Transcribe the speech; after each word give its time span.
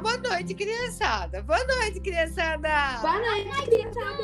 boa 0.00 0.16
noite, 0.16 0.54
criançada. 0.54 1.42
Boa 1.42 1.64
noite, 1.64 2.00
criançada. 2.00 2.68
Boa 3.00 3.18
noite, 3.18 3.70
criançada. 3.70 4.22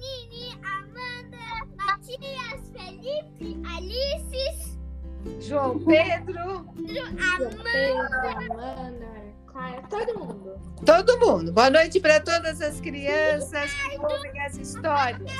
Nini, 0.00 0.58
Amanda, 0.64 1.38
Matias, 1.76 2.70
Felipe, 2.72 3.60
Alice, 3.74 4.78
João 5.40 5.78
Pedro. 5.80 6.66
Amanda, 7.36 9.06
Clara, 9.46 9.82
todo 9.88 10.18
mundo. 10.18 10.60
Todo 10.84 11.18
mundo. 11.18 11.52
Boa 11.52 11.70
noite 11.70 12.00
para 12.00 12.20
todas 12.20 12.60
as 12.60 12.80
crianças 12.80 13.72
que 13.72 13.98
ouvem 13.98 14.40
as 14.40 14.56
histórias. 14.56 15.30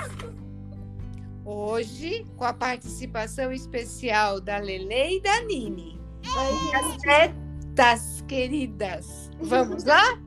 Hoje, 1.44 2.26
com 2.36 2.44
a 2.44 2.52
participação 2.52 3.52
especial 3.52 4.40
da 4.40 4.58
Lele 4.58 5.16
e 5.16 5.20
da 5.20 5.40
Nini. 5.42 6.00
Oi, 6.26 6.74
As 6.74 7.02
netas 7.04 8.15
queridas. 8.26 9.30
Vamos 9.40 9.84
lá? 9.84 10.18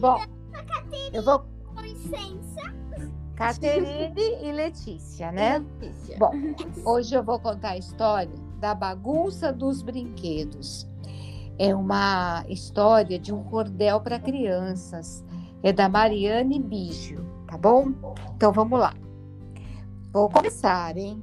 Bom, 0.00 0.18
eu 1.12 1.22
vou. 1.22 1.44
com 1.74 1.80
licença. 1.80 2.72
Caterine 3.34 4.36
e 4.42 4.52
Letícia, 4.52 5.32
né? 5.32 5.64
Letícia. 5.80 6.18
Bom, 6.18 6.32
hoje 6.84 7.14
eu 7.14 7.24
vou 7.24 7.40
contar 7.40 7.70
a 7.70 7.78
história 7.78 8.32
da 8.60 8.74
bagunça 8.74 9.52
dos 9.52 9.82
brinquedos. 9.82 10.86
É 11.58 11.74
uma 11.74 12.44
história 12.48 13.18
de 13.18 13.32
um 13.32 13.42
cordel 13.44 14.00
para 14.00 14.18
crianças. 14.18 15.24
É 15.62 15.72
da 15.72 15.88
Mariane 15.88 16.60
Biggio, 16.60 17.24
tá 17.46 17.56
bom? 17.56 17.92
Então 18.36 18.52
vamos 18.52 18.78
lá. 18.78 18.94
Vou 20.12 20.28
começar, 20.28 20.96
hein? 20.96 21.22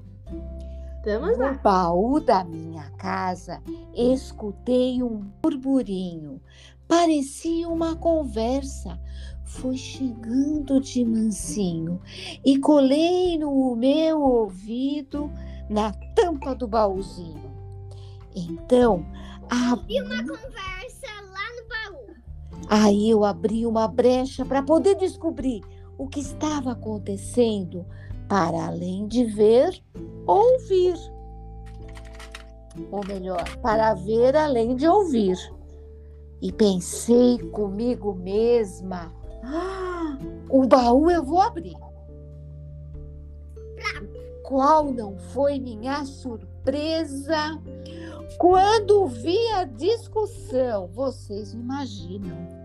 Vamos 1.06 1.38
No 1.38 1.46
lá. 1.46 1.54
baú 1.64 2.20
da 2.20 2.44
minha 2.44 2.90
casa, 2.92 3.62
escutei 3.96 5.02
um 5.02 5.24
burburinho. 5.42 6.42
Parecia 6.88 7.68
uma 7.70 7.96
conversa. 7.96 9.00
Fui 9.44 9.78
chegando 9.78 10.80
de 10.80 11.04
mansinho 11.04 12.00
e 12.46 12.60
colei 12.60 13.38
no 13.40 13.76
meu 13.76 14.22
ouvido 14.22 15.32
na 15.70 15.92
tampa 16.16 16.54
do 16.54 16.68
baúzinho. 16.68 17.50
Então, 18.36 19.06
abri, 19.50 20.02
uma 20.02 20.18
conversa 20.18 21.08
lá 21.32 21.48
no 21.56 21.68
baú. 21.98 22.16
aí 22.70 23.10
eu 23.10 23.24
abri 23.26 23.66
uma 23.66 23.88
brecha 23.88 24.46
para 24.46 24.62
poder 24.62 24.96
descobrir 24.96 25.64
o 25.98 26.08
que 26.08 26.20
estava 26.20 26.72
acontecendo, 26.72 27.86
para 28.30 28.68
além 28.68 29.08
de 29.08 29.26
ver, 29.26 29.84
ouvir. 30.28 30.96
Ou 32.92 33.06
melhor, 33.06 33.44
para 33.58 33.96
ver 33.96 34.36
além 34.36 34.76
de 34.76 34.88
ouvir. 34.88 35.38
E 36.40 36.52
pensei 36.52 37.40
comigo 37.50 38.14
mesma: 38.14 39.12
ah, 39.44 40.18
o 40.48 40.66
baú 40.68 41.10
eu 41.10 41.24
vou 41.24 41.42
abrir. 41.42 41.76
Qual 44.44 44.92
não 44.92 45.18
foi 45.18 45.60
minha 45.60 46.06
surpresa 46.06 47.60
quando 48.38 49.08
vi 49.08 49.38
a 49.50 49.64
discussão? 49.64 50.88
Vocês 50.88 51.54
imaginam? 51.54 52.59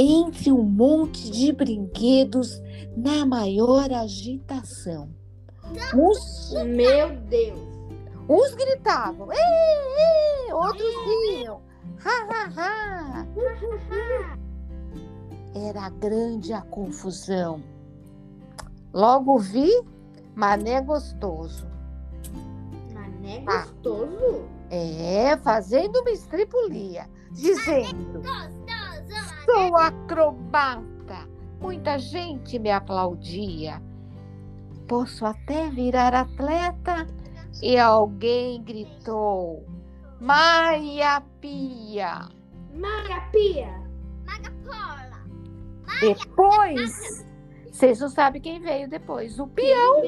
Entre 0.00 0.52
um 0.52 0.62
monte 0.62 1.28
de 1.28 1.52
brinquedos 1.52 2.62
na 2.96 3.26
maior 3.26 3.92
agitação. 3.92 5.10
Uns 5.92 6.52
Meu 6.64 7.16
Deus. 7.22 7.58
Uns 8.28 8.54
gritavam, 8.54 9.28
outros 10.52 10.94
riam, 11.04 11.60
ha, 12.04 12.28
ha, 12.30 12.52
ha. 12.56 13.26
Era 15.54 15.88
grande 15.88 16.52
a 16.52 16.60
confusão. 16.60 17.60
Logo 18.92 19.38
vi 19.38 19.70
Mané 20.36 20.80
gostoso. 20.80 21.66
Mané 22.94 23.42
Ah. 23.48 23.62
gostoso. 23.64 24.44
É, 24.70 25.36
fazendo 25.38 25.98
uma 26.00 26.10
estripulia, 26.10 27.08
dizendo: 27.32 28.22
Sou 29.50 29.74
acrobata. 29.76 31.26
Muita 31.58 31.98
gente 31.98 32.58
me 32.58 32.70
aplaudia. 32.70 33.82
Posso 34.86 35.24
até 35.24 35.70
virar 35.70 36.12
atleta. 36.12 37.06
E 37.62 37.78
alguém 37.78 38.62
gritou: 38.62 39.64
Maia 40.20 41.22
Pia. 41.40 42.28
Maria 42.74 43.22
Pia. 43.32 43.72
Maga 44.26 44.52
Paula. 44.66 45.24
Depois, 45.98 47.26
vocês 47.72 48.00
não 48.00 48.10
sabem 48.10 48.42
quem 48.42 48.60
veio 48.60 48.86
depois. 48.86 49.38
O 49.40 49.46
peão. 49.46 50.02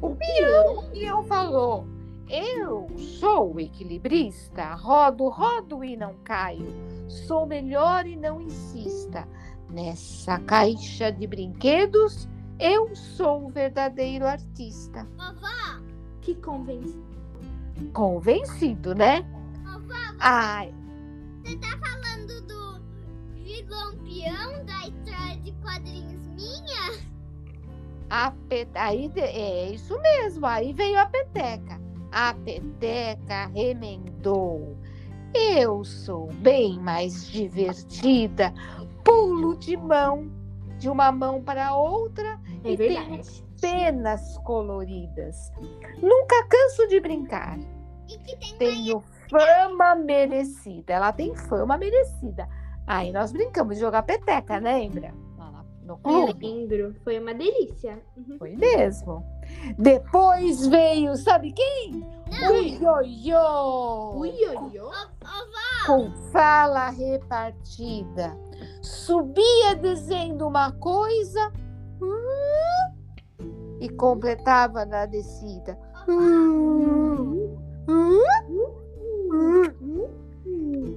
O 0.00 0.16
peão. 0.16 0.78
O 0.78 0.90
peão 0.90 1.22
falou: 1.24 1.86
Eu 2.30 2.86
sou 2.96 3.54
o 3.54 3.60
equilibrista. 3.60 4.74
Rodo, 4.74 5.28
rodo 5.28 5.82
e 5.82 5.96
não 5.96 6.14
caio. 6.24 6.66
Sou 7.08 7.46
melhor 7.46 8.06
e 8.06 8.16
não 8.16 8.40
insista. 8.40 9.26
Nessa 9.70 10.38
caixa 10.40 11.10
de 11.10 11.26
brinquedos, 11.26 12.28
eu 12.58 12.94
sou 12.94 13.46
o 13.46 13.50
verdadeiro 13.50 14.26
artista. 14.26 15.06
Vovó, 15.16 15.82
Que 16.20 16.34
convence. 16.34 16.98
Convencido, 17.92 18.94
né? 18.94 19.22
vovó, 19.64 19.94
Ai, 20.20 20.74
você 21.44 21.56
tá 21.58 21.78
falando 21.78 22.46
do 22.46 22.80
vilão 23.44 23.96
peão 23.98 24.64
da 24.66 24.86
história 24.88 25.40
de 25.42 25.52
quadrinhos 25.62 26.26
minha? 26.28 27.08
a 28.10 28.30
pe... 28.48 28.66
aí 28.74 29.10
é 29.16 29.70
isso 29.72 29.98
mesmo. 30.00 30.46
Aí 30.46 30.72
veio 30.72 30.98
a 30.98 31.06
peteca. 31.06 31.77
A 32.10 32.34
peteca 32.34 33.46
remendou. 33.54 34.76
Eu 35.34 35.84
sou 35.84 36.28
bem 36.34 36.78
mais 36.78 37.26
divertida. 37.30 38.52
Pulo 39.04 39.56
de 39.56 39.76
mão, 39.76 40.30
de 40.78 40.88
uma 40.88 41.12
mão 41.12 41.42
para 41.42 41.74
outra, 41.74 42.38
É 42.64 42.72
E 42.72 42.76
verdade. 42.76 43.44
penas 43.60 44.38
coloridas. 44.38 45.52
Nunca 46.02 46.46
canso 46.48 46.86
de 46.88 46.98
brincar. 47.00 47.58
Tenho 48.58 49.02
fama 49.28 49.94
merecida. 49.94 50.94
Ela 50.94 51.12
tem 51.12 51.34
fama 51.34 51.76
merecida. 51.76 52.48
Aí 52.86 53.12
nós 53.12 53.32
brincamos 53.32 53.74
de 53.76 53.80
jogar 53.82 54.02
peteca, 54.02 54.58
lembra? 54.58 55.12
No 55.82 55.94
Eu 55.94 55.98
clube. 55.98 56.46
lembro. 56.46 56.94
Foi 57.02 57.18
uma 57.18 57.32
delícia. 57.34 58.02
Uhum. 58.16 58.36
Foi 58.38 58.54
mesmo. 58.56 59.24
Depois 59.78 60.66
veio, 60.66 61.16
sabe 61.16 61.52
quem? 61.52 62.06
O 62.48 63.02
ioiô. 63.02 64.18
Ui, 64.18 64.30
ui. 64.30 64.78
Vovó, 64.78 64.92
Com 65.86 66.10
fala 66.32 66.90
repartida. 66.90 68.36
Subia 68.82 69.74
dizendo 69.80 70.46
uma 70.46 70.72
coisa 70.72 71.52
hum, 72.00 72.92
e 73.80 73.88
completava 73.88 74.84
na 74.84 75.06
descida. 75.06 75.78
Hum, 76.08 77.56
hum. 77.88 78.22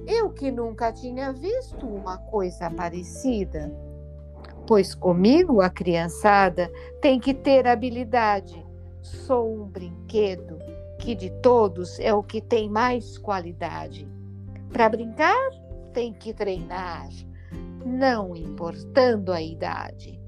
Eu 0.06 0.30
que 0.30 0.50
nunca 0.50 0.92
tinha 0.92 1.32
visto 1.32 1.86
uma 1.86 2.18
coisa 2.18 2.70
parecida. 2.70 3.72
Pois 4.72 4.94
comigo 4.94 5.60
a 5.60 5.68
criançada 5.68 6.72
tem 7.02 7.20
que 7.20 7.34
ter 7.34 7.66
habilidade. 7.66 8.66
Sou 9.02 9.54
um 9.54 9.66
brinquedo 9.66 10.58
que 10.98 11.14
de 11.14 11.28
todos 11.42 12.00
é 12.00 12.14
o 12.14 12.22
que 12.22 12.40
tem 12.40 12.70
mais 12.70 13.18
qualidade. 13.18 14.08
Para 14.72 14.88
brincar, 14.88 15.36
tem 15.92 16.14
que 16.14 16.32
treinar, 16.32 17.06
não 17.84 18.34
importando 18.34 19.30
a 19.30 19.42
idade. 19.42 20.18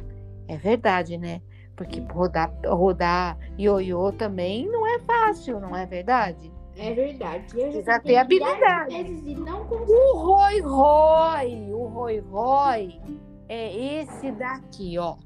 É 0.47 0.58
verdade, 0.58 1.17
né? 1.17 1.40
Porque 1.75 2.00
rodar, 2.00 2.52
rodar 2.67 3.38
ioiô 3.58 4.12
também 4.12 4.67
não 4.67 4.87
é 4.87 4.99
fácil, 4.99 5.58
não 5.58 5.75
é 5.75 5.87
verdade? 5.87 6.52
É 6.76 6.93
verdade. 6.93 7.47
Eu 7.58 7.69
Precisa 7.70 7.99
ter 7.99 8.17
habilidade. 8.17 8.94
vezes 8.94 9.23
e 9.25 9.37
não 9.37 9.64
consigo. 9.64 9.90
O 9.90 10.19
Roi 10.19 10.61
Roi, 10.61 11.73
o 11.73 11.87
Roi 11.87 12.19
Roi 12.19 13.00
é 13.49 14.00
esse 14.02 14.32
daqui, 14.32 14.99
ó. 14.99 15.17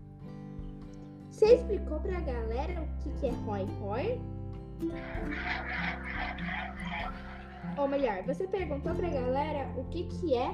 Você 1.30 1.54
explicou 1.54 2.00
pra 2.00 2.20
galera 2.20 2.82
o 2.82 3.02
que, 3.02 3.10
que 3.20 3.26
é 3.26 3.30
Roy 3.46 3.64
Roy? 3.80 4.20
Ou 7.76 7.86
melhor, 7.86 8.24
você 8.24 8.48
perguntou 8.48 8.92
pra 8.92 9.08
galera 9.08 9.68
o 9.76 9.84
que, 9.84 10.04
que 10.04 10.34
é. 10.34 10.52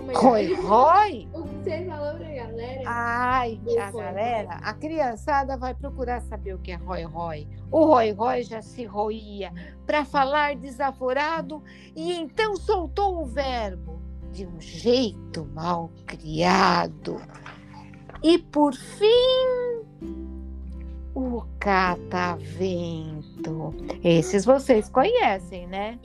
Melhor, 0.00 0.20
Roi 0.20 0.54
Roi? 0.54 1.28
o 1.34 1.44
que 1.44 1.54
você 1.62 1.86
falou 1.86 2.16
pra 2.16 2.28
galera? 2.28 2.82
Ai, 2.84 3.60
a 3.78 3.90
Roi 3.90 4.02
galera, 4.02 4.50
a 4.50 4.74
criançada 4.74 5.56
vai 5.56 5.74
procurar 5.74 6.20
saber 6.22 6.54
o 6.54 6.58
que 6.58 6.72
é 6.72 6.74
Roi 6.74 7.04
Roi. 7.04 7.48
O 7.70 7.84
Roi 7.84 8.10
Roi 8.10 8.42
já 8.42 8.60
se 8.60 8.84
roía 8.84 9.52
para 9.86 10.04
falar 10.04 10.56
desaforado 10.56 11.62
e 11.94 12.12
então 12.14 12.56
soltou 12.56 13.22
o 13.22 13.26
verbo 13.26 13.95
de 14.36 14.46
um 14.46 14.60
jeito 14.60 15.48
mal 15.54 15.90
criado. 16.04 17.18
E 18.22 18.36
por 18.36 18.74
fim, 18.74 19.80
o 21.14 21.42
catavento. 21.58 22.54
Esses 24.04 24.44
vocês 24.44 24.90
conhecem, 24.90 25.66
né? 25.66 25.98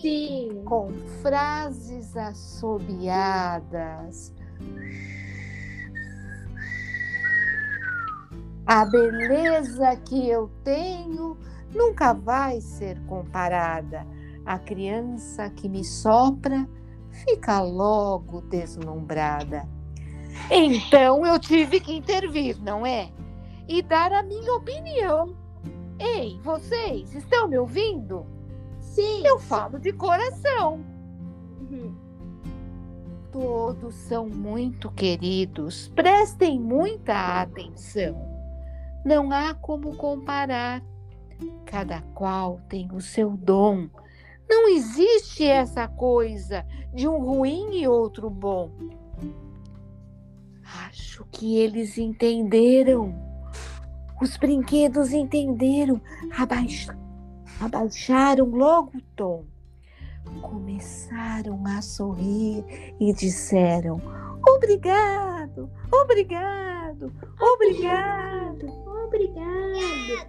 Sim. 0.00 0.62
Com 0.64 0.92
frases 1.20 2.16
assobiadas. 2.16 3.12
A 8.64 8.84
beleza 8.84 9.96
que 10.04 10.28
eu 10.28 10.48
tenho 10.62 11.36
nunca 11.74 12.12
vai 12.12 12.60
ser 12.60 12.96
comparada. 13.06 14.06
A 14.46 14.56
criança 14.56 15.50
que 15.50 15.68
me 15.68 15.84
sopra 15.84 16.68
fica 17.12 17.60
logo 17.60 18.40
deslumbrada. 18.42 19.68
Então 20.50 21.24
eu 21.24 21.38
tive 21.38 21.80
que 21.80 21.92
intervir, 21.92 22.60
não 22.62 22.84
é? 22.84 23.10
E 23.68 23.82
dar 23.82 24.12
a 24.12 24.22
minha 24.22 24.54
opinião. 24.54 25.36
Ei, 25.98 26.40
vocês 26.42 27.14
estão 27.14 27.48
me 27.48 27.58
ouvindo? 27.58 28.26
Sim. 28.80 29.24
Eu 29.24 29.38
falo 29.38 29.78
de 29.78 29.92
coração. 29.92 30.84
Uhum. 31.60 31.94
Todos 33.30 33.94
são 33.94 34.28
muito 34.28 34.90
queridos. 34.90 35.88
Prestem 35.94 36.60
muita 36.60 37.40
atenção. 37.40 38.32
Não 39.04 39.32
há 39.32 39.54
como 39.54 39.96
comparar. 39.96 40.82
Cada 41.64 42.02
qual 42.14 42.60
tem 42.68 42.88
o 42.92 43.00
seu 43.00 43.30
dom. 43.30 43.88
Não 44.52 44.68
existe 44.68 45.46
essa 45.46 45.88
coisa 45.88 46.62
de 46.92 47.08
um 47.08 47.16
ruim 47.16 47.74
e 47.74 47.88
outro 47.88 48.28
bom. 48.28 48.70
Acho 50.86 51.24
que 51.32 51.56
eles 51.56 51.96
entenderam. 51.96 53.14
Os 54.20 54.36
brinquedos 54.36 55.10
entenderam. 55.10 55.98
Abaix... 56.36 56.86
Abaixaram 57.62 58.44
logo 58.44 58.98
o 58.98 59.00
tom. 59.16 59.46
Começaram 60.42 61.66
a 61.66 61.80
sorrir 61.80 62.62
e 63.00 63.10
disseram: 63.14 64.02
Obrigado, 64.46 65.70
obrigado, 65.90 67.10
obrigado. 67.40 68.68
Obrigado. 69.06 70.22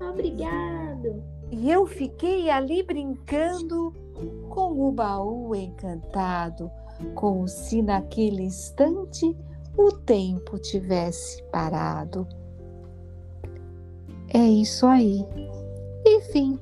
Obrigado. 0.00 1.37
E 1.50 1.70
eu 1.70 1.86
fiquei 1.86 2.50
ali 2.50 2.82
brincando 2.82 3.92
com 4.50 4.88
o 4.88 4.92
baú 4.92 5.54
encantado, 5.54 6.70
como 7.14 7.48
se 7.48 7.80
naquele 7.80 8.42
instante 8.42 9.36
o 9.76 9.92
tempo 9.92 10.58
tivesse 10.58 11.42
parado. 11.44 12.26
É 14.28 14.42
isso 14.46 14.86
aí. 14.86 15.24
Enfim. 16.04 16.58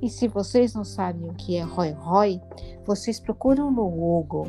E 0.00 0.08
se 0.08 0.28
vocês 0.28 0.74
não 0.74 0.84
sabem 0.84 1.28
o 1.28 1.34
que 1.34 1.56
é 1.56 1.62
Roy 1.62 1.90
Roy, 1.90 2.40
vocês 2.86 3.18
procuram 3.18 3.70
no 3.70 3.88
Google. 3.88 4.46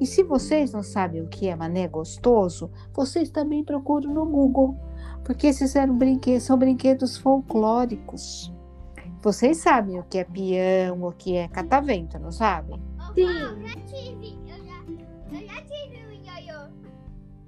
E 0.00 0.06
se 0.06 0.22
vocês 0.22 0.72
não 0.72 0.82
sabem 0.82 1.20
o 1.20 1.26
que 1.26 1.48
é 1.48 1.56
mané 1.56 1.88
gostoso, 1.88 2.70
vocês 2.94 3.28
também 3.28 3.64
procuram 3.64 4.14
no 4.14 4.24
Google. 4.24 4.76
Porque 5.24 5.48
esses 5.48 5.74
eram 5.74 5.98
brinquedos, 5.98 6.44
são 6.44 6.56
brinquedos 6.56 7.18
folclóricos. 7.18 8.52
Vocês 9.22 9.58
sabem 9.58 10.00
o 10.00 10.02
que 10.02 10.18
é 10.18 10.24
peão, 10.24 11.04
o 11.04 11.12
que 11.12 11.36
é 11.36 11.46
catavento, 11.46 12.18
não 12.18 12.32
sabem? 12.32 12.82
Sim. 13.14 13.22
Eu 13.22 13.60
já 13.62 13.74
tive, 13.86 14.38
eu 14.48 14.64
já, 14.64 15.38
eu 15.40 15.46
já 15.46 15.62
tive 15.62 16.04
um 16.06 16.12
ioiô. 16.12 16.68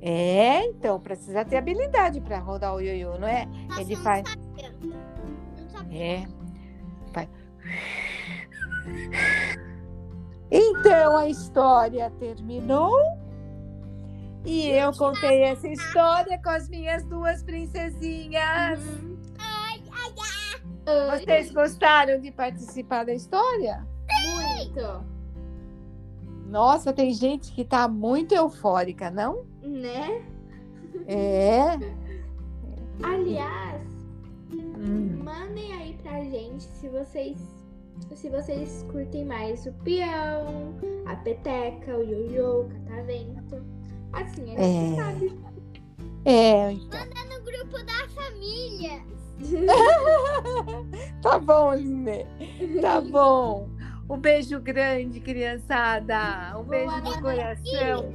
É, 0.00 0.64
então 0.66 1.00
precisa 1.00 1.44
ter 1.44 1.56
habilidade 1.56 2.20
para 2.20 2.38
rodar 2.38 2.74
o 2.74 2.80
ioiô, 2.80 3.18
não 3.18 3.26
é? 3.26 3.46
Nossa, 3.68 3.80
Ele 3.80 3.96
faz. 3.96 4.28
sabia. 4.28 4.72
Não 5.58 5.68
sabia. 5.68 6.02
É. 6.02 6.26
Vai. 7.12 7.28
Então 10.50 11.16
a 11.16 11.28
história 11.28 12.08
terminou. 12.20 12.96
E 14.44 14.68
eu 14.68 14.92
contei 14.92 15.42
essa 15.42 15.66
história 15.66 16.38
com 16.40 16.50
as 16.50 16.68
minhas 16.68 17.02
duas 17.06 17.42
princesinhas. 17.42 18.78
Ai, 18.78 19.13
ai. 20.86 21.20
Vocês 21.20 21.50
gostaram 21.52 22.20
de 22.20 22.30
participar 22.30 23.04
da 23.04 23.12
história? 23.14 23.86
Muito. 24.32 25.04
Nossa, 26.46 26.92
tem 26.92 27.12
gente 27.12 27.52
que 27.52 27.64
tá 27.64 27.88
muito 27.88 28.34
eufórica, 28.34 29.10
não? 29.10 29.44
Né? 29.62 30.22
É. 31.06 31.62
Aliás, 33.02 33.82
Hum. 34.52 35.20
mandem 35.24 35.72
aí 35.72 35.94
pra 36.02 36.22
gente 36.24 36.62
se 36.64 36.88
vocês 36.88 37.38
se 38.14 38.28
vocês 38.28 38.84
curtem 38.90 39.24
mais 39.24 39.66
o 39.66 39.72
peão, 39.84 40.74
a 41.06 41.16
peteca, 41.16 41.96
o 41.96 42.02
ioiô, 42.02 42.62
o 42.62 42.68
catavento. 42.68 43.64
Assim, 44.12 44.54
a 44.56 44.62
gente 44.62 44.92
É. 44.92 44.96
sabe. 44.96 45.38
É, 46.24 46.72
então. 46.72 47.00
No 47.30 47.44
grupo 47.44 47.84
da 47.84 48.08
família. 48.08 49.00
Tá 51.22 51.38
bom, 51.38 51.74
Linê. 51.74 52.26
Tá 52.80 53.00
bom. 53.02 53.68
Um 54.08 54.18
beijo 54.18 54.60
grande, 54.60 55.18
criançada. 55.20 56.58
Um 56.58 56.64
beijo 56.64 56.94
no 56.96 57.02
noite. 57.02 57.20
coração. 57.22 58.14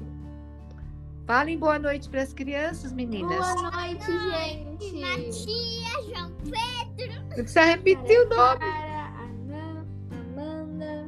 Falem 1.25 1.57
boa 1.57 1.77
noite 1.79 2.09
para 2.09 2.21
as 2.23 2.33
crianças, 2.33 2.91
meninas. 2.91 3.37
Boa 3.53 3.71
noite, 3.71 4.05
gente. 4.05 4.99
Matia, 4.99 6.15
João 6.15 6.31
Pedro, 6.43 7.21
Não 7.21 7.29
precisa 7.35 7.61
repetir 7.65 8.19
o 8.19 8.29
nome. 8.29 8.65
Ana, 8.65 9.85
Amanda. 10.11 11.07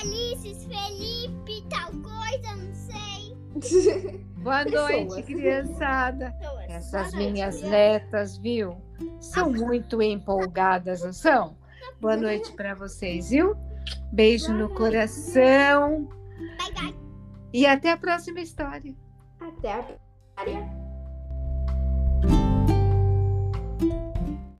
Alice, 0.00 0.68
Felipe, 0.68 1.64
tal 1.68 1.90
coisa, 1.92 2.56
não 2.56 2.74
sei. 2.74 4.18
Boa 4.38 4.64
noite, 4.70 5.22
criançada. 5.22 6.30
Pessoas. 6.32 6.55
Essas 6.55 6.55
Noite, 6.92 7.16
minhas 7.16 7.56
criança. 7.56 7.70
netas, 7.70 8.38
viu? 8.38 8.76
São 9.20 9.50
muito 9.52 10.00
empolgadas, 10.02 11.02
não 11.02 11.12
são? 11.12 11.56
Boa 12.00 12.16
noite 12.16 12.52
para 12.52 12.74
vocês, 12.74 13.30
viu? 13.30 13.54
Beijo 14.12 14.52
no 14.52 14.68
coração 14.70 16.08
Bye, 16.58 16.72
bye. 16.74 16.94
e 17.52 17.66
até 17.66 17.92
a 17.92 17.96
próxima 17.96 18.40
história. 18.40 18.94
Até 19.40 19.72
a 19.72 19.82
próxima. 19.82 20.85